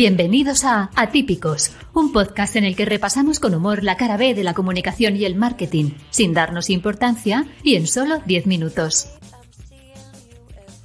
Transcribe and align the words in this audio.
Bienvenidos 0.00 0.64
a 0.64 0.88
Atípicos, 0.96 1.72
un 1.92 2.10
podcast 2.10 2.56
en 2.56 2.64
el 2.64 2.74
que 2.74 2.86
repasamos 2.86 3.38
con 3.38 3.54
humor 3.54 3.84
la 3.84 3.98
cara 3.98 4.16
B 4.16 4.32
de 4.32 4.44
la 4.44 4.54
comunicación 4.54 5.14
y 5.14 5.26
el 5.26 5.34
marketing, 5.34 5.90
sin 6.08 6.32
darnos 6.32 6.70
importancia 6.70 7.46
y 7.62 7.74
en 7.74 7.86
solo 7.86 8.22
10 8.24 8.46
minutos. 8.46 9.10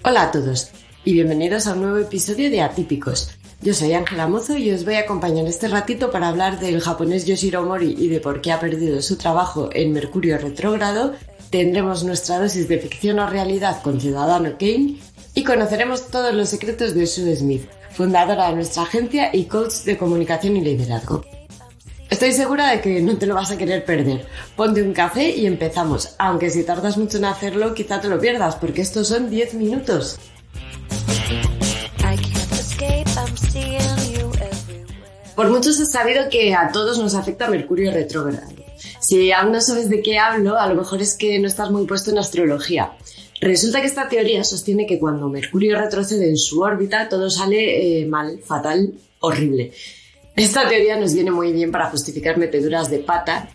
Hola 0.04 0.23
a 0.23 0.31
todos 0.31 0.71
y 1.05 1.13
bienvenidos 1.13 1.65
a 1.65 1.75
un 1.75 1.83
nuevo 1.83 1.97
episodio 1.99 2.49
de 2.49 2.59
Atípicos. 2.59 3.31
Yo 3.61 3.73
soy 3.73 3.93
Ángela 3.93 4.27
Mozo 4.27 4.57
y 4.57 4.70
os 4.71 4.83
voy 4.83 4.95
a 4.95 5.04
acompañar 5.04 5.47
este 5.47 5.70
ratito 5.70 6.11
para 6.11 6.27
hablar 6.27 6.59
del 6.59 6.82
japonés 6.82 7.25
Yoshiro 7.25 7.63
Mori 7.63 7.95
y 7.97 8.09
de 8.09 8.20
por 8.20 8.41
qué 8.41 8.52
ha 8.52 8.59
perdido 8.59 9.02
su 9.02 9.16
trabajo 9.16 9.70
en 9.71 9.93
Mercurio 9.93 10.38
retrógrado. 10.39 11.13
Tendremos 11.52 12.04
nuestra 12.04 12.38
dosis 12.38 12.68
de 12.68 12.79
ficción 12.79 13.20
o 13.20 13.29
realidad 13.29 13.82
con 13.82 14.02
Ciudadano 14.02 14.57
Kane 14.59 14.97
y 15.34 15.43
conoceremos 15.45 16.09
todos 16.09 16.34
los 16.34 16.49
secretos 16.49 16.93
de 16.93 17.07
Sue 17.07 17.34
Smith, 17.34 17.70
fundadora 17.95 18.49
de 18.49 18.55
nuestra 18.55 18.84
agencia 18.84 19.30
y 19.34 19.45
coach 19.45 19.84
de 19.85 19.98
comunicación 19.98 20.58
y 20.58 20.62
liderazgo. 20.62 21.23
Estoy 22.09 22.34
segura 22.34 22.72
de 22.72 22.81
que 22.81 23.02
no 23.02 23.17
te 23.17 23.26
lo 23.26 23.36
vas 23.36 23.52
a 23.52 23.58
querer 23.58 23.84
perder. 23.84 24.26
Ponte 24.55 24.81
un 24.84 24.94
café 24.94 25.30
y 25.36 25.48
empezamos, 25.48 26.16
aunque 26.20 26.50
si 26.50 26.63
tardas 26.63 26.98
mucho 26.98 27.17
en 27.17 27.26
hacerlo 27.26 27.73
quizá 27.73 28.00
te 28.00 28.09
lo 28.09 28.20
pierdas, 28.20 28.55
porque 28.58 28.81
estos 28.81 29.08
son 29.08 29.30
10 29.30 29.55
minutos. 29.55 30.20
Por 35.36 35.50
muchos 35.50 35.80
has 35.81 35.91
sabido 35.91 36.30
que 36.30 36.55
a 36.55 36.72
todos 36.72 36.98
nos 36.98 37.16
afecta 37.16 37.50
Mercurio 37.50 37.91
retrógrado. 37.91 38.48
Si 39.02 39.31
aún 39.31 39.52
no 39.52 39.62
sabes 39.62 39.89
de 39.89 40.02
qué 40.02 40.17
hablo, 40.17 40.58
a 40.58 40.67
lo 40.67 40.75
mejor 40.75 41.02
es 41.02 41.16
que 41.16 41.38
no 41.39 41.48
estás 41.48 41.72
muy 41.72 41.86
puesto 41.86 42.12
en 42.12 42.20
astrología. 42.20 42.94
Resulta 43.41 43.81
que 43.81 43.88
esta 43.88 44.07
teoría 44.07 44.44
sostiene 44.44 44.88
que 44.88 44.99
cuando 44.99 45.30
Mercurio 45.30 45.77
retrocede 45.77 46.30
en 46.30 46.38
su 46.38 46.62
órbita 46.62 47.09
todo 47.09 47.30
sale 47.30 48.02
eh, 48.02 48.05
mal, 48.05 48.39
fatal, 48.39 48.94
horrible. 49.19 49.72
Esta 50.36 50.67
teoría 50.67 50.97
nos 50.97 51.14
viene 51.14 51.31
muy 51.31 51.52
bien 51.52 51.72
para 51.72 51.89
justificar 51.89 52.38
meteduras 52.38 52.89
de 52.89 53.00
pata, 53.00 53.50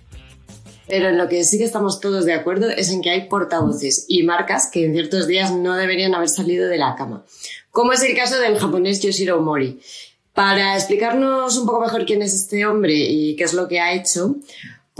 pero 0.87 1.09
en 1.09 1.19
lo 1.19 1.29
que 1.29 1.45
sí 1.45 1.59
que 1.59 1.65
estamos 1.65 2.01
todos 2.01 2.25
de 2.25 2.33
acuerdo 2.33 2.69
es 2.69 2.91
en 2.91 3.03
que 3.03 3.11
hay 3.11 3.29
portavoces 3.29 4.07
y 4.09 4.23
marcas 4.23 4.69
que 4.71 4.85
en 4.85 4.93
ciertos 4.93 5.27
días 5.27 5.53
no 5.53 5.77
deberían 5.77 6.15
haber 6.15 6.29
salido 6.29 6.69
de 6.69 6.79
la 6.79 6.97
cama, 6.97 7.25
como 7.71 7.93
es 7.93 8.03
el 8.03 8.17
caso 8.17 8.39
del 8.39 8.59
japonés 8.59 9.01
Yoshiro 9.01 9.41
Mori. 9.41 9.81
Para 10.33 10.77
explicarnos 10.77 11.59
un 11.59 11.67
poco 11.67 11.81
mejor 11.81 12.07
quién 12.07 12.23
es 12.23 12.33
este 12.33 12.65
hombre 12.65 12.95
y 12.95 13.37
qué 13.37 13.45
es 13.45 13.53
lo 13.53 13.69
que 13.69 13.81
ha 13.81 13.93
hecho, 13.93 14.37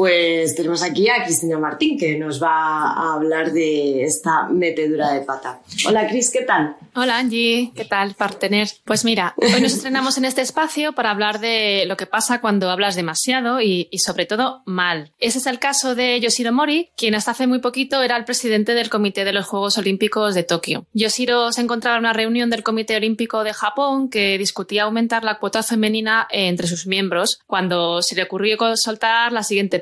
pues 0.01 0.55
tenemos 0.55 0.83
aquí 0.83 1.11
a 1.11 1.23
Cristina 1.25 1.59
Martín, 1.59 1.99
que 1.99 2.17
nos 2.17 2.43
va 2.43 2.91
a 2.91 3.13
hablar 3.17 3.53
de 3.53 4.03
esta 4.03 4.49
metedura 4.49 5.13
de 5.13 5.21
pata. 5.21 5.61
Hola 5.87 6.09
Cris, 6.09 6.31
¿qué 6.31 6.41
tal? 6.41 6.75
Hola 6.95 7.19
Angie, 7.19 7.71
¿qué 7.77 7.85
tal, 7.85 8.15
partner? 8.15 8.67
Pues 8.87 9.05
mira, 9.05 9.35
hoy 9.37 9.61
nos 9.61 9.75
estrenamos 9.75 10.17
en 10.17 10.25
este 10.25 10.41
espacio 10.41 10.95
para 10.95 11.11
hablar 11.11 11.39
de 11.39 11.85
lo 11.87 11.99
que 11.99 12.07
pasa 12.07 12.41
cuando 12.41 12.71
hablas 12.71 12.97
demasiado 12.97 13.61
y, 13.61 13.91
sobre 14.03 14.25
todo 14.25 14.63
mal. 14.65 15.13
Ese 15.19 15.37
es 15.37 15.47
el 15.47 15.59
caso 15.59 15.95
de 15.95 16.19
Yoshiro 16.19 16.51
Mori, 16.51 16.89
quien 16.97 17.15
hasta 17.15 17.33
hace 17.33 17.47
muy 17.47 17.59
poquito 17.59 18.03
era 18.03 18.17
el 18.17 18.25
presidente 18.25 18.73
del 18.73 18.89
Comité 18.89 19.27
de 19.27 19.35
los 19.35 19.45
Juegos 19.45 19.77
Olímpicos 19.77 20.35
de 20.35 20.45
Tokio. 20.45 20.87
Yoshiro 20.95 21.53
se 21.53 21.61
encontraba 21.61 21.99
en 21.99 22.05
una 22.05 22.15
reunión 22.15 22.49
del 22.49 22.63
Comité 22.63 22.97
Olímpico 22.97 23.45
de 23.45 23.53
Japón 23.53 24.09
que 24.09 24.39
discutía 24.39 24.85
aumentar 24.85 25.25
la 25.25 25.39
cuota 25.39 25.63
femenina 25.63 26.27
entre 26.31 26.69
sus 26.69 26.87
miembros 26.87 27.39
cuando 27.47 28.01
se 28.01 28.17
le 28.17 28.23
ocurrió 28.23 28.57
soltar 28.77 29.33
la 29.33 29.43
siguiente 29.43 29.79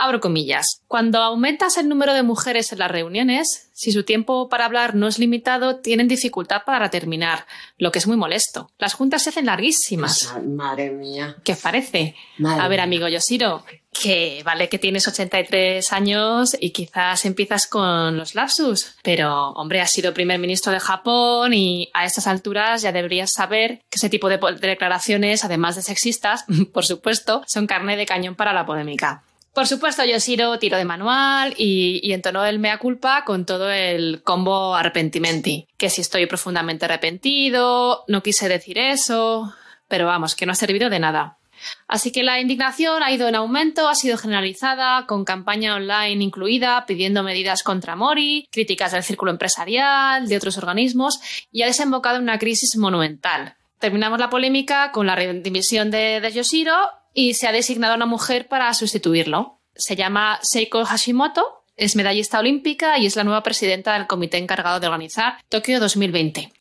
Abro 0.00 0.20
comillas. 0.20 0.82
Cuando 0.86 1.18
aumentas 1.18 1.76
el 1.76 1.88
número 1.88 2.14
de 2.14 2.22
mujeres 2.22 2.70
en 2.72 2.78
las 2.78 2.90
reuniones, 2.90 3.68
si 3.72 3.90
su 3.90 4.04
tiempo 4.04 4.48
para 4.48 4.64
hablar 4.64 4.94
no 4.94 5.08
es 5.08 5.18
limitado, 5.18 5.80
tienen 5.80 6.06
dificultad 6.06 6.62
para 6.64 6.88
terminar, 6.88 7.46
lo 7.78 7.90
que 7.90 7.98
es 7.98 8.06
muy 8.06 8.16
molesto. 8.16 8.70
Las 8.78 8.94
juntas 8.94 9.24
se 9.24 9.30
hacen 9.30 9.46
larguísimas. 9.46 10.32
Madre 10.46 10.90
mía. 10.90 11.36
¿Qué 11.42 11.56
parece? 11.56 12.14
a 12.44 12.68
ver, 12.68 12.78
amigo 12.78 13.08
Yoshiro, 13.08 13.64
que 13.92 14.42
vale 14.44 14.68
que 14.68 14.78
tienes 14.78 15.08
83 15.08 15.92
años 15.92 16.56
y 16.60 16.70
quizás 16.70 17.24
empiezas 17.24 17.66
con 17.66 18.16
los 18.16 18.36
lapsus, 18.36 18.94
pero 19.02 19.50
hombre, 19.50 19.80
has 19.80 19.90
sido 19.90 20.14
primer 20.14 20.38
ministro 20.38 20.72
de 20.72 20.78
Japón 20.78 21.54
y 21.54 21.90
a 21.92 22.04
estas 22.04 22.28
alturas 22.28 22.82
ya 22.82 22.92
deberías 22.92 23.32
saber 23.32 23.82
que 23.90 23.96
ese 23.96 24.10
tipo 24.10 24.28
de 24.28 24.38
declaraciones, 24.60 25.44
además 25.44 25.74
de 25.74 25.82
sexistas, 25.82 26.44
por 26.72 26.84
supuesto, 26.84 27.42
son 27.48 27.66
carne 27.66 27.96
de 27.96 28.06
cañón 28.06 28.36
para 28.36 28.52
la 28.52 28.64
polémica. 28.64 29.24
Por 29.58 29.66
supuesto, 29.66 30.04
Yoshiro 30.04 30.56
tiro 30.60 30.76
de 30.76 30.84
manual 30.84 31.52
y, 31.58 32.12
entonó 32.12 32.44
el 32.44 32.60
mea 32.60 32.78
culpa 32.78 33.24
con 33.24 33.44
todo 33.44 33.72
el 33.72 34.22
combo 34.22 34.76
arrepentimenti. 34.76 35.66
Que 35.76 35.90
si 35.90 36.00
estoy 36.00 36.26
profundamente 36.26 36.84
arrepentido, 36.84 38.04
no 38.06 38.22
quise 38.22 38.48
decir 38.48 38.78
eso, 38.78 39.52
pero 39.88 40.06
vamos, 40.06 40.36
que 40.36 40.46
no 40.46 40.52
ha 40.52 40.54
servido 40.54 40.90
de 40.90 41.00
nada. 41.00 41.38
Así 41.88 42.12
que 42.12 42.22
la 42.22 42.38
indignación 42.38 43.02
ha 43.02 43.10
ido 43.10 43.26
en 43.26 43.34
aumento, 43.34 43.88
ha 43.88 43.96
sido 43.96 44.16
generalizada, 44.16 45.06
con 45.06 45.24
campaña 45.24 45.74
online 45.74 46.22
incluida, 46.22 46.86
pidiendo 46.86 47.24
medidas 47.24 47.64
contra 47.64 47.96
Mori, 47.96 48.46
críticas 48.52 48.92
del 48.92 49.02
círculo 49.02 49.32
empresarial, 49.32 50.28
de 50.28 50.36
otros 50.36 50.56
organismos, 50.56 51.18
y 51.50 51.62
ha 51.62 51.66
desembocado 51.66 52.18
en 52.18 52.22
una 52.22 52.38
crisis 52.38 52.76
monumental. 52.76 53.56
Terminamos 53.80 54.20
la 54.20 54.30
polémica 54.30 54.92
con 54.92 55.08
la 55.08 55.16
dimisión 55.16 55.90
de, 55.90 56.20
de 56.20 56.32
Yoshiro 56.32 56.76
y 57.14 57.34
se 57.34 57.46
ha 57.46 57.52
designado 57.52 57.94
a 57.94 57.96
una 57.96 58.06
mujer 58.06 58.48
para 58.48 58.72
sustituirlo. 58.74 59.60
Se 59.74 59.96
llama 59.96 60.38
Seiko 60.42 60.84
Hashimoto, 60.84 61.58
es 61.78 61.94
medallista 61.94 62.40
olímpica 62.40 62.98
y 62.98 63.06
es 63.06 63.16
la 63.16 63.24
nueva 63.24 63.42
presidenta 63.42 63.94
del 63.94 64.08
comité 64.08 64.36
encargado 64.36 64.80
de 64.80 64.88
organizar 64.88 65.38
Tokio 65.48 65.78
2020, 65.78 66.52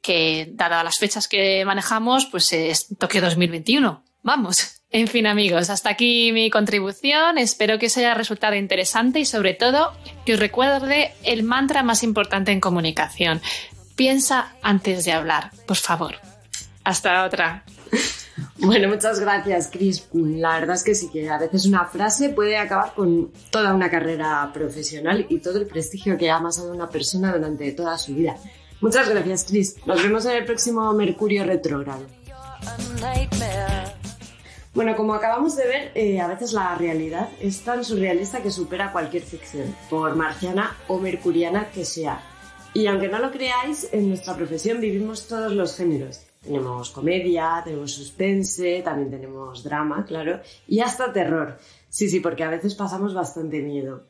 que 0.00 0.48
dadas 0.52 0.82
las 0.82 0.98
fechas 0.98 1.28
que 1.28 1.64
manejamos, 1.64 2.26
pues 2.26 2.52
es 2.52 2.86
Tokio 2.98 3.20
2021. 3.20 4.02
Vamos. 4.22 4.56
En 4.94 5.08
fin, 5.08 5.26
amigos, 5.26 5.70
hasta 5.70 5.88
aquí 5.88 6.32
mi 6.32 6.50
contribución. 6.50 7.38
Espero 7.38 7.78
que 7.78 7.86
os 7.86 7.96
haya 7.96 8.12
resultado 8.12 8.56
interesante 8.56 9.20
y 9.20 9.24
sobre 9.24 9.54
todo 9.54 9.94
que 10.26 10.34
os 10.34 10.38
recuerde 10.38 11.14
el 11.22 11.44
mantra 11.44 11.82
más 11.82 12.02
importante 12.02 12.52
en 12.52 12.60
comunicación. 12.60 13.40
Piensa 13.96 14.52
antes 14.60 15.06
de 15.06 15.12
hablar, 15.12 15.50
por 15.66 15.78
favor. 15.78 16.16
Hasta 16.84 17.24
otra. 17.24 17.64
Bueno, 18.64 18.86
muchas 18.86 19.18
gracias, 19.18 19.68
Chris. 19.72 20.08
La 20.12 20.60
verdad 20.60 20.76
es 20.76 20.84
que 20.84 20.94
sí 20.94 21.10
que 21.10 21.28
a 21.28 21.36
veces 21.36 21.66
una 21.66 21.84
frase 21.86 22.28
puede 22.28 22.56
acabar 22.56 22.94
con 22.94 23.32
toda 23.50 23.74
una 23.74 23.90
carrera 23.90 24.48
profesional 24.54 25.26
y 25.28 25.40
todo 25.40 25.58
el 25.58 25.66
prestigio 25.66 26.16
que 26.16 26.30
ha 26.30 26.36
amasado 26.36 26.72
una 26.72 26.88
persona 26.88 27.32
durante 27.32 27.72
toda 27.72 27.98
su 27.98 28.14
vida. 28.14 28.36
Muchas 28.80 29.08
gracias, 29.08 29.46
Chris. 29.48 29.76
Nos 29.84 30.00
vemos 30.00 30.24
en 30.26 30.36
el 30.36 30.44
próximo 30.44 30.92
Mercurio 30.92 31.44
retrógrado. 31.44 32.06
Bueno, 34.74 34.94
como 34.94 35.14
acabamos 35.14 35.56
de 35.56 35.66
ver, 35.66 35.92
eh, 35.96 36.20
a 36.20 36.28
veces 36.28 36.52
la 36.52 36.76
realidad 36.76 37.30
es 37.40 37.62
tan 37.62 37.84
surrealista 37.84 38.42
que 38.42 38.52
supera 38.52 38.92
cualquier 38.92 39.24
ficción, 39.24 39.74
por 39.90 40.14
marciana 40.14 40.76
o 40.86 40.98
mercuriana 40.98 41.68
que 41.70 41.84
sea. 41.84 42.22
Y 42.74 42.86
aunque 42.86 43.08
no 43.08 43.18
lo 43.18 43.32
creáis, 43.32 43.88
en 43.90 44.08
nuestra 44.08 44.36
profesión 44.36 44.80
vivimos 44.80 45.26
todos 45.26 45.52
los 45.52 45.76
géneros 45.76 46.20
tenemos 46.42 46.90
comedia, 46.90 47.62
tenemos 47.64 47.92
suspense, 47.92 48.82
también 48.82 49.10
tenemos 49.10 49.62
drama, 49.62 50.04
claro, 50.04 50.40
y 50.66 50.80
hasta 50.80 51.12
terror. 51.12 51.58
Sí, 51.88 52.08
sí, 52.08 52.20
porque 52.20 52.44
a 52.44 52.50
veces 52.50 52.74
pasamos 52.74 53.14
bastante 53.14 53.62
miedo. 53.62 54.06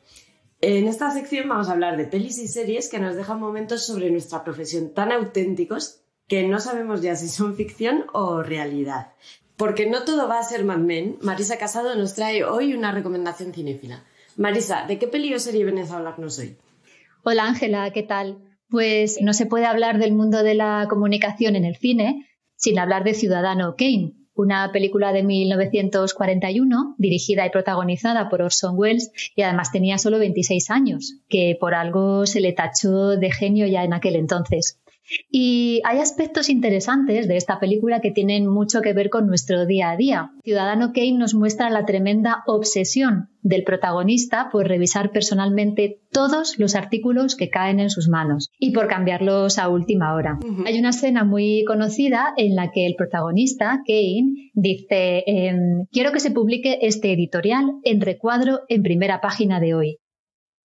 En 0.61 0.87
esta 0.87 1.11
sección 1.11 1.49
vamos 1.49 1.69
a 1.69 1.73
hablar 1.73 1.97
de 1.97 2.05
pelis 2.05 2.39
y 2.39 2.47
series 2.47 2.89
que 2.89 2.99
nos 2.99 3.15
dejan 3.15 3.39
momentos 3.39 3.85
sobre 3.85 4.09
nuestra 4.09 4.43
profesión 4.43 4.93
tan 4.93 5.11
auténticos 5.11 6.01
que 6.27 6.47
no 6.47 6.59
sabemos 6.59 7.01
ya 7.01 7.15
si 7.15 7.27
son 7.27 7.55
ficción 7.55 8.05
o 8.13 8.41
realidad. 8.41 9.11
Porque 9.57 9.89
no 9.89 10.03
todo 10.03 10.27
va 10.27 10.39
a 10.39 10.43
ser 10.43 10.63
Mad 10.63 10.77
Men, 10.77 11.17
Marisa 11.21 11.57
Casado 11.57 11.95
nos 11.95 12.15
trae 12.15 12.43
hoy 12.43 12.73
una 12.73 12.91
recomendación 12.91 13.53
cinéfila. 13.53 14.03
Marisa, 14.37 14.85
¿de 14.87 14.97
qué 14.97 15.07
peli 15.07 15.33
o 15.33 15.39
serie 15.39 15.63
vienes 15.63 15.91
a 15.91 15.97
hablarnos 15.97 16.39
hoy? 16.39 16.57
Hola 17.23 17.43
Ángela, 17.43 17.91
¿qué 17.91 18.03
tal? 18.03 18.37
Pues 18.73 19.19
no 19.21 19.33
se 19.33 19.45
puede 19.45 19.67
hablar 19.67 19.99
del 19.99 20.13
mundo 20.13 20.41
de 20.41 20.55
la 20.55 20.87
comunicación 20.89 21.55
en 21.55 21.63
el 21.63 21.75
cine 21.75 22.27
sin 22.55 22.79
hablar 22.79 23.03
de 23.03 23.13
Ciudadano 23.13 23.75
Kane, 23.77 24.13
una 24.33 24.71
película 24.71 25.13
de 25.13 25.21
1941 25.21 26.95
dirigida 26.97 27.45
y 27.45 27.51
protagonizada 27.51 28.29
por 28.29 28.41
Orson 28.41 28.73
Welles 28.75 29.11
y 29.35 29.43
además 29.43 29.71
tenía 29.71 29.99
solo 29.99 30.17
26 30.17 30.71
años, 30.71 31.19
que 31.29 31.55
por 31.59 31.75
algo 31.75 32.25
se 32.25 32.41
le 32.41 32.51
tachó 32.51 33.09
de 33.09 33.31
genio 33.31 33.67
ya 33.67 33.83
en 33.83 33.93
aquel 33.93 34.15
entonces. 34.15 34.79
Y 35.29 35.81
hay 35.83 35.99
aspectos 35.99 36.49
interesantes 36.49 37.27
de 37.27 37.37
esta 37.37 37.59
película 37.59 38.01
que 38.01 38.11
tienen 38.11 38.47
mucho 38.47 38.81
que 38.81 38.93
ver 38.93 39.09
con 39.09 39.27
nuestro 39.27 39.65
día 39.65 39.91
a 39.91 39.97
día. 39.97 40.31
Ciudadano 40.43 40.93
Kane 40.93 41.17
nos 41.17 41.33
muestra 41.33 41.69
la 41.69 41.85
tremenda 41.85 42.43
obsesión 42.47 43.29
del 43.41 43.63
protagonista 43.63 44.49
por 44.51 44.67
revisar 44.67 45.11
personalmente 45.11 45.99
todos 46.11 46.57
los 46.57 46.75
artículos 46.75 47.35
que 47.35 47.49
caen 47.49 47.79
en 47.79 47.89
sus 47.89 48.07
manos 48.07 48.49
y 48.57 48.71
por 48.71 48.87
cambiarlos 48.87 49.59
a 49.59 49.67
última 49.67 50.13
hora. 50.15 50.39
Hay 50.65 50.79
una 50.79 50.89
escena 50.91 51.25
muy 51.25 51.65
conocida 51.65 52.33
en 52.37 52.55
la 52.55 52.71
que 52.71 52.85
el 52.85 52.95
protagonista, 52.95 53.81
Kane, 53.85 54.51
dice, 54.53 55.23
em, 55.25 55.85
quiero 55.91 56.11
que 56.11 56.21
se 56.21 56.31
publique 56.31 56.79
este 56.81 57.11
editorial 57.11 57.73
en 57.83 58.01
recuadro 58.01 58.61
en 58.69 58.83
primera 58.83 59.19
página 59.19 59.59
de 59.59 59.73
hoy. 59.73 59.97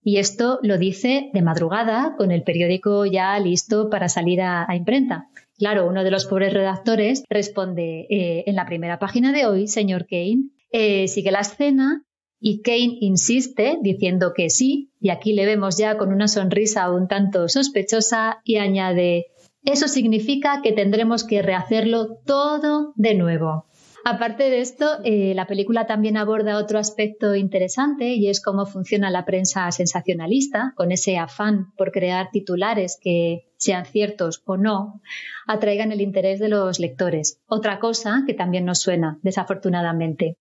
Y 0.09 0.17
esto 0.17 0.59
lo 0.63 0.79
dice 0.79 1.29
de 1.35 1.43
madrugada, 1.43 2.15
con 2.17 2.33
el 2.33 2.43
periódico 2.43 3.05
ya 3.05 3.39
listo 3.39 3.91
para 3.91 4.09
salir 4.09 4.41
a, 4.41 4.67
imprenta. 4.75 5.29
Claro, 5.59 5.87
uno 5.87 6.03
de 6.03 6.11
los 6.11 6.25
pobres 6.25 6.55
redactores 6.55 7.25
responde, 7.29 8.07
eh, 8.09 8.45
en 8.47 8.55
la 8.55 8.65
primera 8.65 8.99
página 8.99 9.33
de 9.33 9.45
hoy, 9.45 9.69
señor 9.69 10.07
Kane, 10.07 10.49
eh, 10.73 11.09
sigue 11.09 11.31
la 11.31 11.41
escena 11.41 12.07
y 12.41 12.63
Kane 12.63 12.97
insiste 13.03 13.77
diciendo 13.83 14.33
que 14.35 14.49
sí, 14.49 14.93
y 14.99 15.11
aquí 15.11 15.35
le 15.35 15.45
vemos 15.45 15.77
ya 15.77 15.99
con 15.99 16.11
una 16.11 16.27
sonrisa 16.27 16.91
un 16.91 17.07
tanto 17.07 17.47
sospechosa 17.51 18.41
y 18.45 18.57
añade, 18.57 19.27
eso 19.63 19.89
significa 19.89 20.63
que 20.63 20.73
tendremos 20.73 21.23
que 21.23 21.43
rehacerlo 21.43 22.17
todo 22.25 22.95
de 22.97 23.15
nuevo. 23.15 23.67
Aparte 24.11 24.49
de 24.49 24.63
esto, 24.63 24.87
eh, 25.05 25.35
la 25.35 25.47
película 25.47 25.87
también 25.87 26.17
aborda 26.17 26.57
otro 26.57 26.79
aspecto 26.79 27.35
interesante 27.35 28.15
y 28.15 28.31
es 28.31 28.41
cómo 28.41 28.65
funciona 28.65 29.11
la 29.11 29.27
prensa 29.27 29.71
sensacionalista, 29.71 30.73
con 30.77 30.93
ese 30.93 31.19
afán 31.19 31.75
por 31.77 31.93
crear 31.93 32.31
titulares 32.31 32.99
que, 33.03 33.45
sean 33.59 33.85
ciertos 33.85 34.41
o 34.47 34.57
no, 34.57 35.03
atraigan 35.47 35.93
el 35.93 36.01
interés 36.01 36.41
de 36.41 36.49
los 36.49 36.81
lectores. 36.81 37.43
Otra 37.49 37.81
cosa 37.81 38.23
que 38.27 38.33
también 38.33 38.65
nos 38.65 38.79
suena, 38.79 39.19
desafortunadamente. 39.21 40.39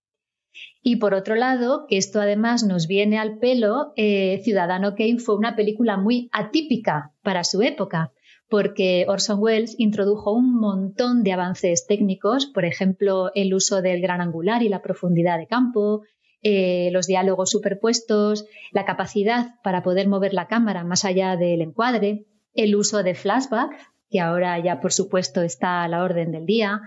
Y 0.82 0.96
por 0.96 1.14
otro 1.14 1.36
lado, 1.36 1.88
que 1.90 1.98
esto 1.98 2.22
además 2.22 2.64
nos 2.64 2.88
viene 2.88 3.20
al 3.20 3.38
pelo, 3.38 3.92
eh, 3.98 4.40
Ciudadano 4.46 4.96
Kane 4.96 5.20
fue 5.20 5.36
una 5.36 5.58
película 5.58 5.98
muy 5.98 6.30
atípica 6.32 7.12
para 7.22 7.44
su 7.44 7.62
época, 7.62 8.14
porque 8.50 9.06
Orson 9.08 9.40
Welles 9.40 9.76
introdujo 9.78 10.32
un 10.34 10.54
montón 10.60 11.24
de 11.24 11.34
avances 11.34 11.86
técnicos, 11.86 12.46
por 12.46 12.66
ejemplo, 12.66 13.32
el 13.36 13.54
uso 13.54 13.82
del 13.82 14.02
gran 14.02 14.22
angular 14.22 14.64
y 14.64 14.70
la 14.70 14.82
profundidad 14.82 15.38
de 15.38 15.48
campo, 15.48 16.04
eh, 16.42 16.90
los 16.92 17.08
diálogos 17.08 17.50
superpuestos, 17.50 18.46
la 18.72 18.86
capacidad 18.86 19.56
para 19.64 19.84
poder 19.84 20.08
mover 20.08 20.34
la 20.34 20.48
cámara 20.48 20.84
más 20.84 21.04
allá 21.04 21.36
del 21.36 21.62
encuadre, 21.62 22.26
el 22.54 22.76
uso 22.76 23.04
de 23.04 23.16
flashback, 23.16 23.72
que 24.10 24.22
ahora 24.22 24.58
ya 24.64 24.80
por 24.80 24.94
supuesto 24.94 25.42
está 25.42 25.84
a 25.84 25.88
la 25.88 26.04
orden 26.04 26.32
del 26.32 26.46
día. 26.46 26.82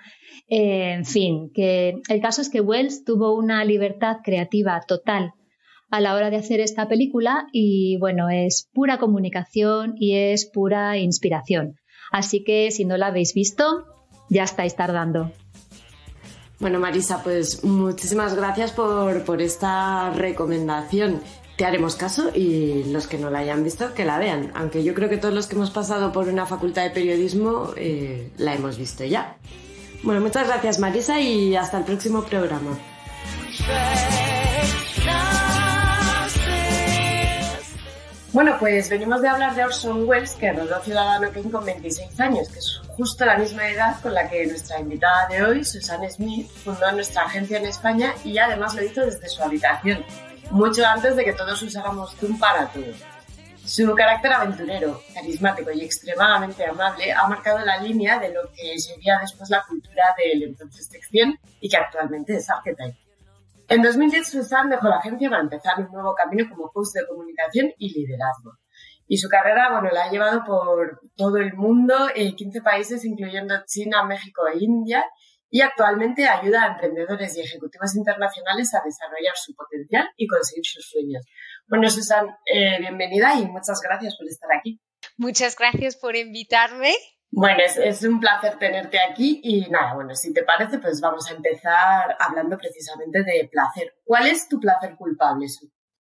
Eh, 0.49 0.93
en 0.93 1.05
fin, 1.05 1.51
que 1.53 2.01
el 2.09 2.21
caso 2.21 2.41
es 2.41 2.49
que 2.49 2.61
Wells 2.61 3.05
tuvo 3.05 3.35
una 3.35 3.65
libertad 3.65 4.19
creativa 4.25 4.81
total 4.87 5.35
a 5.91 6.01
la 6.01 6.15
hora 6.15 6.31
de 6.31 6.37
hacer 6.37 6.61
esta 6.61 6.89
película 6.89 7.47
y 7.53 7.97
bueno, 7.99 8.29
es 8.31 8.69
pura 8.73 8.99
comunicación 8.99 9.95
y 9.99 10.15
es 10.17 10.47
pura 10.47 10.97
inspiración. 10.99 11.77
Así 12.13 12.45
que 12.45 12.71
si 12.71 12.85
no 12.85 12.97
la 12.97 13.09
habéis 13.09 13.35
visto, 13.35 13.85
ya 14.29 14.45
estáis 14.45 14.77
tardando. 14.77 15.33
Bueno, 16.59 16.79
Marisa, 16.79 17.23
pues 17.23 17.65
muchísimas 17.65 18.35
gracias 18.35 18.73
por, 18.73 19.25
por 19.25 19.41
esta 19.41 20.11
recomendación. 20.11 21.21
Te 21.57 21.65
haremos 21.65 21.97
caso 21.97 22.31
y 22.35 22.85
los 22.85 23.07
que 23.07 23.19
no 23.19 23.31
la 23.31 23.41
hayan 23.41 23.65
visto, 23.65 23.95
que 23.95 24.05
la 24.05 24.19
vean. 24.19 24.51
Aunque 24.55 24.85
yo 24.85 24.95
creo 24.95 25.09
que 25.09 25.17
todos 25.17 25.35
los 25.35 25.47
que 25.47 25.57
hemos 25.57 25.71
pasado 25.71 26.13
por 26.13 26.29
una 26.29 26.47
facultad 26.47 26.83
de 26.83 26.91
periodismo 26.91 27.71
eh, 27.77 28.31
la 28.37 28.55
hemos 28.55 28.79
visto 28.79 29.05
ya. 29.05 29.37
Bueno, 30.03 30.21
muchas 30.21 30.47
gracias 30.47 30.79
Marisa 30.79 31.21
y 31.21 31.57
hasta 31.57 31.79
el 31.79 31.85
próximo 31.85 32.23
programa. 32.23 32.79
Bueno, 38.33 38.57
pues 38.61 38.89
venimos 38.89 39.21
de 39.23 39.29
hablar 39.29 39.57
de 39.57 39.65
Orson 39.65 40.09
Welles, 40.09 40.37
que 40.37 40.53
rodó 40.53 40.81
Ciudadano 40.85 41.33
Kane 41.33 41.51
con 41.51 41.65
26 41.65 42.21
años, 42.21 42.49
que 42.49 42.61
es 42.61 42.81
justo 42.87 43.25
la 43.25 43.37
misma 43.37 43.69
edad 43.69 44.01
con 44.01 44.15
la 44.15 44.29
que 44.29 44.47
nuestra 44.47 44.79
invitada 44.79 45.27
de 45.27 45.43
hoy, 45.43 45.65
Susan 45.65 46.09
Smith, 46.09 46.49
fundó 46.49 46.93
nuestra 46.93 47.25
agencia 47.25 47.59
en 47.59 47.67
España 47.67 48.15
y 48.25 48.39
además 48.39 48.77
lo 48.77 48.85
hizo 48.85 49.05
desde 49.05 49.29
su 49.29 49.43
habitación, 49.43 50.05
mucho 50.53 50.87
antes 50.87 51.17
de 51.17 51.25
que 51.25 51.33
todos 51.33 51.61
usáramos 51.61 52.15
Zoom 52.21 52.39
para 52.39 52.69
todo. 52.69 52.93
Su 53.65 53.93
carácter 53.97 54.33
aventurero, 54.33 55.03
carismático 55.13 55.73
y 55.73 55.85
extremadamente 55.85 56.65
amable 56.65 57.13
ha 57.13 57.27
marcado 57.27 57.59
la 57.65 57.79
línea 57.79 58.21
de 58.21 58.33
lo 58.33 58.43
que 58.53 58.79
sería 58.79 59.19
después 59.21 59.51
la 59.51 59.65
cultura 59.69 60.05
del 60.17 60.45
entonces 60.45 60.89
Textien 60.89 61.37
y 61.61 61.69
que 61.69 61.77
actualmente 61.77 62.37
es 62.37 62.49
Archetype. 62.49 63.10
En 63.71 63.83
2010, 63.83 64.29
Susan 64.29 64.69
dejó 64.69 64.89
la 64.89 64.97
agencia 64.97 65.31
para 65.31 65.43
empezar 65.43 65.79
un 65.79 65.93
nuevo 65.93 66.13
camino 66.13 66.45
como 66.51 66.73
coach 66.73 66.89
de 66.93 67.07
comunicación 67.07 67.73
y 67.79 67.93
liderazgo. 67.93 68.59
Y 69.07 69.19
su 69.19 69.29
carrera, 69.29 69.71
bueno, 69.71 69.91
la 69.95 70.07
ha 70.07 70.11
llevado 70.11 70.43
por 70.45 71.01
todo 71.15 71.37
el 71.37 71.55
mundo, 71.55 71.95
en 72.13 72.35
15 72.35 72.63
países, 72.63 73.05
incluyendo 73.05 73.55
China, 73.67 74.03
México 74.03 74.43
e 74.53 74.59
India, 74.59 75.05
y 75.49 75.61
actualmente 75.61 76.27
ayuda 76.27 76.65
a 76.65 76.73
emprendedores 76.73 77.37
y 77.37 77.43
ejecutivos 77.43 77.95
internacionales 77.95 78.75
a 78.75 78.83
desarrollar 78.85 79.37
su 79.37 79.55
potencial 79.55 80.09
y 80.17 80.27
conseguir 80.27 80.65
sus 80.67 80.91
sueños. 80.91 81.25
Bueno, 81.69 81.89
Susan, 81.91 82.27
eh, 82.53 82.81
bienvenida 82.81 83.37
y 83.39 83.47
muchas 83.47 83.81
gracias 83.81 84.17
por 84.17 84.27
estar 84.27 84.51
aquí. 84.53 84.81
Muchas 85.17 85.57
gracias 85.57 85.97
por 85.97 86.17
invitarme. 86.17 86.93
Bueno, 87.33 87.61
es, 87.63 88.03
un 88.03 88.19
placer 88.19 88.59
tenerte 88.59 88.99
aquí 88.99 89.41
y 89.45 89.71
nada, 89.71 89.95
bueno, 89.95 90.15
si 90.17 90.33
te 90.33 90.43
parece, 90.43 90.79
pues 90.79 91.01
vamos 91.01 91.31
a 91.31 91.35
empezar 91.35 92.17
hablando 92.19 92.59
precisamente 92.59 93.23
de 93.23 93.49
placer. 93.51 93.95
¿Cuál 94.05 94.27
es 94.27 94.49
tu 94.49 94.59
placer 94.59 94.97
culpable, 94.97 95.47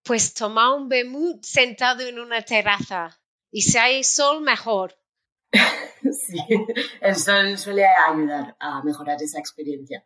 Pues 0.03 0.35
tomar 0.35 0.73
un 0.73 0.89
vermut 0.89 1.43
sentado 1.45 2.03
en 2.03 2.19
una 2.19 2.43
terraza 2.43 3.17
y 3.53 3.63
si 3.63 3.79
hay 3.79 4.03
sol, 4.03 4.41
mejor. 4.41 4.97
sí, 6.03 6.39
el 7.01 7.15
sol 7.15 7.57
suele 7.59 7.87
ayudar 7.87 8.57
a 8.59 8.83
mejorar 8.83 9.23
esa 9.23 9.39
experiencia. 9.39 10.05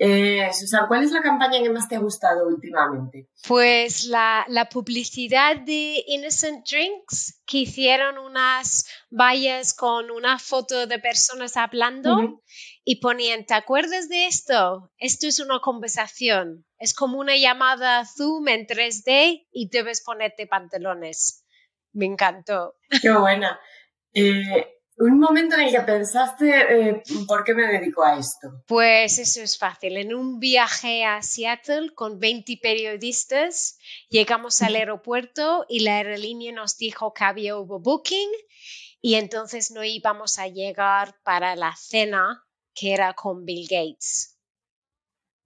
Eh, 0.00 0.48
Susan, 0.52 0.86
¿cuál 0.86 1.02
es 1.02 1.10
la 1.10 1.22
campaña 1.22 1.60
que 1.60 1.70
más 1.70 1.88
te 1.88 1.96
ha 1.96 1.98
gustado 1.98 2.46
últimamente? 2.46 3.28
Pues 3.48 4.04
la, 4.04 4.46
publicidad 4.70 5.56
de 5.56 6.04
Innocent 6.06 6.64
Drinks, 6.68 7.42
que 7.44 7.58
hicieron 7.58 8.16
unas 8.16 8.86
vallas 9.10 9.74
con 9.74 10.12
una 10.12 10.38
foto 10.38 10.86
de 10.86 11.00
personas 11.00 11.56
hablando 11.56 12.40
y 12.84 13.00
ponían, 13.00 13.44
¿te 13.44 13.54
acuerdas 13.54 14.08
de 14.08 14.26
esto? 14.26 14.92
Esto 14.98 15.26
es 15.26 15.40
una 15.40 15.58
conversación. 15.58 16.64
Es 16.78 16.94
como 16.94 17.18
una 17.18 17.36
llamada 17.36 18.04
Zoom 18.04 18.46
en 18.48 18.66
3D 18.66 19.48
y 19.50 19.68
debes 19.68 20.04
ponerte 20.04 20.46
pantalones. 20.46 21.44
Me 21.92 22.06
encantó. 22.06 22.76
Qué 23.02 23.10
buena. 23.10 23.58
Eh, 24.14 24.77
un 24.98 25.18
momento 25.18 25.54
en 25.54 25.62
el 25.62 25.70
que 25.70 25.80
pensaste, 25.80 26.88
eh, 26.90 27.02
¿por 27.26 27.44
qué 27.44 27.54
me 27.54 27.66
dedico 27.66 28.04
a 28.04 28.18
esto? 28.18 28.62
Pues 28.66 29.18
eso 29.18 29.40
es 29.42 29.58
fácil. 29.58 29.96
En 29.96 30.14
un 30.14 30.38
viaje 30.38 31.04
a 31.04 31.22
Seattle 31.22 31.90
con 31.94 32.18
20 32.18 32.58
periodistas, 32.62 33.78
llegamos 34.08 34.60
al 34.62 34.74
aeropuerto 34.74 35.66
y 35.68 35.80
la 35.80 35.96
aerolínea 35.96 36.52
nos 36.52 36.76
dijo 36.76 37.12
que 37.12 37.24
había 37.24 37.56
overbooking 37.56 38.30
y 39.00 39.14
entonces 39.14 39.70
no 39.70 39.84
íbamos 39.84 40.38
a 40.38 40.48
llegar 40.48 41.14
para 41.22 41.54
la 41.54 41.74
cena 41.76 42.44
que 42.74 42.92
era 42.92 43.14
con 43.14 43.44
Bill 43.44 43.66
Gates 43.68 44.37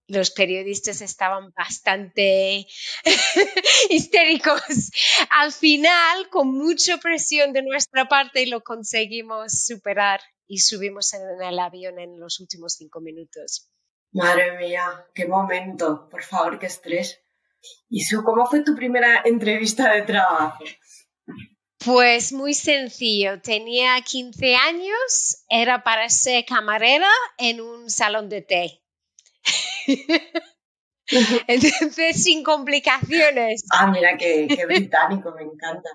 los 0.07 0.31
periodistas 0.31 1.01
estaban 1.01 1.51
bastante 1.55 2.67
histéricos. 3.89 4.91
Al 5.29 5.51
final, 5.51 6.29
con 6.29 6.51
mucha 6.51 6.97
presión 6.97 7.53
de 7.53 7.63
nuestra 7.63 8.07
parte, 8.07 8.45
lo 8.47 8.61
conseguimos 8.61 9.63
superar 9.65 10.19
y 10.47 10.59
subimos 10.59 11.13
en 11.13 11.21
el 11.41 11.59
avión 11.59 11.99
en 11.99 12.19
los 12.19 12.39
últimos 12.39 12.73
cinco 12.73 12.99
minutos. 12.99 13.69
Madre 14.11 14.57
mía, 14.57 15.07
qué 15.13 15.25
momento. 15.25 16.07
Por 16.09 16.23
favor, 16.23 16.59
qué 16.59 16.67
estrés. 16.67 17.19
¿Y 17.89 18.05
cómo 18.23 18.45
fue 18.45 18.61
tu 18.61 18.75
primera 18.75 19.21
entrevista 19.23 19.93
de 19.93 20.01
trabajo? 20.01 20.63
Pues 21.83 22.31
muy 22.33 22.53
sencillo. 22.53 23.41
Tenía 23.41 23.99
15 24.01 24.55
años, 24.55 25.45
era 25.49 25.83
para 25.83 26.09
ser 26.09 26.45
camarera 26.45 27.09
en 27.37 27.61
un 27.61 27.89
salón 27.89 28.29
de 28.29 28.41
té 28.41 28.82
Entonces, 31.47 32.23
sin 32.23 32.43
complicaciones. 32.43 33.65
Ah, 33.71 33.87
mira, 33.87 34.17
qué, 34.17 34.47
británico, 34.67 35.33
me 35.33 35.43
encanta. 35.43 35.89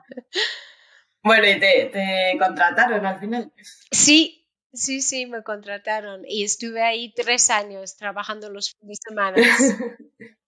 Bueno, 1.23 1.49
¿y 1.49 1.59
te, 1.59 2.37
contrataron 2.39 3.05
al 3.05 3.19
final? 3.19 3.53
Sí, 3.91 4.47
sí, 4.73 5.01
sí, 5.03 5.27
me 5.27 5.43
contrataron. 5.43 6.23
Y 6.27 6.45
estuve 6.45 6.83
ahí 6.83 7.13
tres 7.15 7.51
años 7.51 7.97
trabajando 7.97 8.51
los 8.51 8.75
fines 8.75 8.99
de 8.99 9.09
semana. 9.09 9.37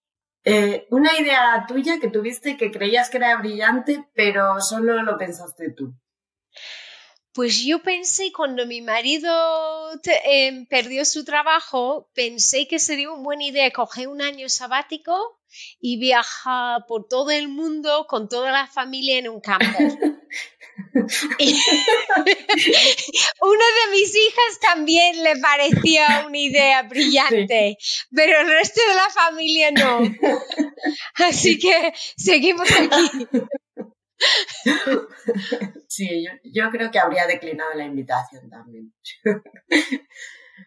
Eh, 0.43 0.87
una 0.91 1.11
idea 1.19 1.67
tuya 1.69 2.01
que 2.01 2.09
tuviste 2.09 2.57
que 2.57 2.71
creías 2.71 3.11
que 3.11 3.19
era 3.19 3.37
brillante, 3.37 4.09
pero 4.15 4.59
solo 4.61 5.03
lo 5.03 5.19
pensaste 5.19 5.71
tú. 5.71 5.95
Pues 7.33 7.65
yo 7.65 7.81
pensé 7.83 8.33
cuando 8.33 8.67
mi 8.67 8.83
marido 8.83 9.31
em, 10.25 10.67
perdió 10.67 11.05
su 11.05 11.25
trabajo, 11.25 12.11
pensé 12.13 12.67
que 12.67 12.81
sería 12.81 13.11
una 13.11 13.23
buena 13.23 13.45
idea 13.45 13.71
coger 13.71 14.09
un 14.09 14.21
año 14.21 14.49
sabático 14.49 15.41
y 15.81 15.99
viajar 15.99 16.87
por 16.89 17.07
todo 17.09 17.31
el 17.31 17.49
mundo 17.49 18.07
con 18.09 18.29
toda 18.29 18.51
la 18.51 18.67
familia 18.67 19.19
en 19.19 19.29
un 19.29 19.41
campo. 19.41 19.79
una 23.41 23.65
de 23.65 23.91
mis 23.93 24.17
hijas 24.17 24.61
también 24.61 25.23
le 25.23 25.37
parecía 25.37 26.25
una 26.27 26.39
idea 26.39 26.83
brillante, 26.83 27.77
pero 28.15 28.41
el 28.41 28.49
resto 28.49 28.81
de 28.89 28.95
la 28.95 29.11
familia 29.11 29.71
no. 29.71 30.01
Así 31.29 31.59
que 31.59 31.93
seguimos 32.17 32.69
aquí. 32.71 33.29
Sí, 35.89 36.25
yo, 36.45 36.71
creo 36.71 36.91
que 36.91 36.99
habría 36.99 37.27
declinado 37.27 37.75
la 37.75 37.85
invitación 37.85 38.49
también. 38.49 38.95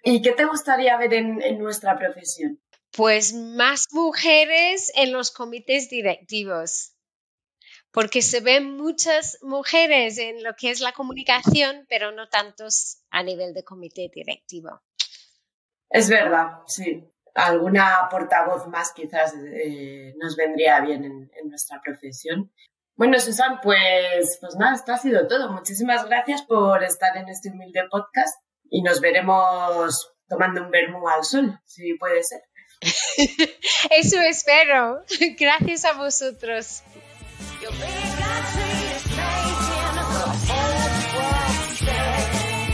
¿Y 0.04 0.22
qué 0.22 0.32
te 0.34 0.46
gustaría 0.46 0.98
ver 0.98 1.14
en, 1.14 1.60
nuestra 1.60 1.98
profesión? 1.98 2.62
Pues 2.92 3.34
más 3.34 3.88
mujeres 3.92 4.92
en 4.96 5.14
los 5.14 5.32
comités 5.32 5.90
directivos, 5.90 6.94
porque 7.92 8.22
se 8.22 8.42
ven 8.42 8.76
muchas 8.76 9.38
mujeres 9.42 10.18
en 10.18 10.44
lo 10.44 10.54
que 10.56 10.72
es 10.72 10.82
la 10.82 10.92
comunicación, 10.92 11.86
pero 11.88 12.12
no 12.12 12.28
tantos 12.28 13.04
a 13.10 13.24
nivel 13.24 13.54
de 13.54 13.64
comité 13.64 14.12
directivo. 14.14 14.82
Es 15.90 16.10
verdad, 16.10 16.60
sí. 16.68 17.04
Alguna 17.36 18.08
portavoz 18.12 18.68
más 18.68 18.92
quizás 18.92 19.34
eh, 19.36 20.14
nos 20.18 20.36
vendría 20.36 20.82
bien 20.82 21.32
en 21.34 21.50
nuestra 21.50 21.82
profesión. 21.82 22.52
Bueno, 22.96 23.20
Susan, 23.20 23.60
pues, 23.62 24.38
pues 24.40 24.56
nada, 24.56 24.76
esto 24.76 24.94
ha 24.94 24.98
sido 24.98 25.28
todo. 25.28 25.52
Muchísimas 25.52 26.06
gracias 26.06 26.44
por 26.44 26.84
estar 26.84 27.18
en 27.18 27.28
este 27.28 27.50
humilde 27.50 27.82
podcast 27.90 28.36
y 28.70 28.84
nos 28.84 29.02
veremos 29.02 30.14
tomando 30.28 30.62
un 30.64 30.70
vermú 30.70 31.08
al 31.08 31.24
sol, 31.24 31.60
si 31.66 31.96
puede 31.96 32.22
ser. 32.24 32.42
Eso 33.92 34.20
espero. 34.22 35.04
Gracias 35.40 35.86
a 35.86 35.94
vosotros. 35.94 36.84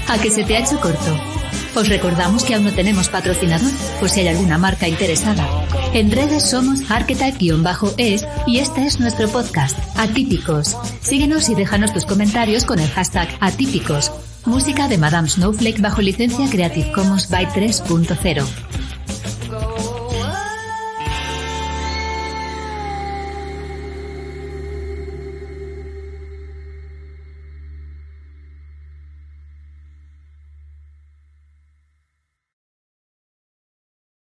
A 0.07 0.21
que 0.21 0.31
se 0.31 0.43
te 0.43 0.55
ha 0.55 0.59
hecho 0.59 0.79
corto. 0.81 1.48
Os 1.75 1.87
recordamos 1.87 2.43
que 2.43 2.55
aún 2.55 2.65
no 2.65 2.73
tenemos 2.73 3.09
patrocinador, 3.09 3.71
por 3.99 4.09
si 4.09 4.21
hay 4.21 4.29
alguna 4.29 4.57
marca 4.57 4.87
interesada. 4.87 5.47
En 5.93 6.11
redes 6.11 6.49
somos 6.49 6.89
archetype-es 6.89 8.27
y 8.47 8.59
este 8.59 8.85
es 8.85 8.99
nuestro 8.99 9.27
podcast, 9.29 9.77
Atípicos. 9.95 10.75
Síguenos 11.01 11.49
y 11.49 11.55
déjanos 11.55 11.93
tus 11.93 12.05
comentarios 12.05 12.65
con 12.65 12.79
el 12.79 12.89
hashtag 12.89 13.29
Atípicos. 13.39 14.11
Música 14.45 14.87
de 14.87 14.97
Madame 14.97 15.29
Snowflake 15.29 15.81
bajo 15.81 16.01
licencia 16.01 16.49
Creative 16.49 16.91
Commons 16.91 17.29
by 17.29 17.45
3.0. 17.47 18.88